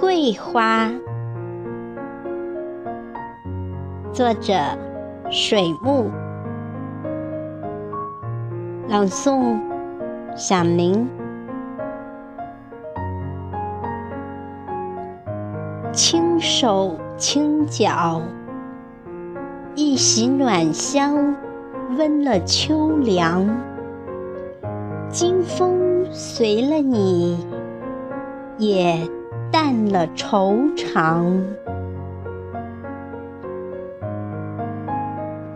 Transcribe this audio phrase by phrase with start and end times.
[0.00, 0.90] 桂花，
[4.12, 4.54] 作者
[5.30, 6.10] 水木，
[8.88, 9.58] 朗诵
[10.34, 11.08] 响铃。
[15.92, 18.20] 轻手轻脚，
[19.76, 21.36] 一袭暖香，
[21.96, 23.48] 温了秋凉。
[25.08, 27.46] 金风随了你，
[28.58, 29.08] 也。
[29.54, 31.40] 淡了惆怅，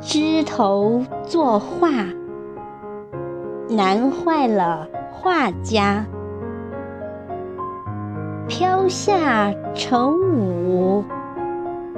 [0.01, 1.88] 枝头作画，
[3.69, 6.07] 难坏了画家。
[8.47, 11.02] 飘下成舞，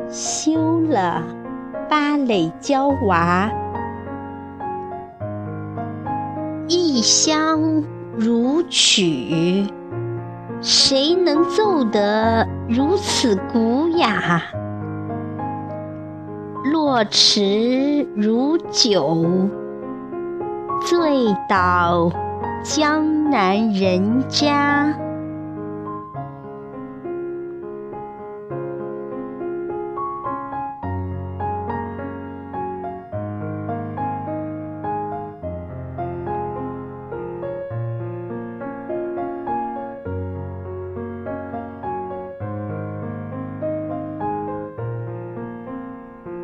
[0.09, 1.23] 休了
[1.87, 3.51] 芭蕾娇娃。
[6.67, 7.85] 异乡
[8.17, 9.67] 如曲。
[10.63, 14.43] 谁能奏得如此古雅？
[16.71, 19.25] 落池如酒，
[20.83, 22.13] 醉倒
[22.63, 24.95] 江南人家。